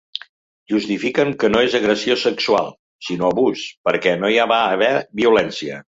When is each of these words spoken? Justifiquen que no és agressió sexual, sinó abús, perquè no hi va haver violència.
Justifiquen 0.71 1.33
que 1.43 1.51
no 1.55 1.61
és 1.67 1.75
agressió 1.79 2.17
sexual, 2.21 2.71
sinó 3.11 3.29
abús, 3.35 3.67
perquè 3.89 4.19
no 4.23 4.33
hi 4.37 4.41
va 4.57 4.63
haver 4.79 4.93
violència. 5.25 5.83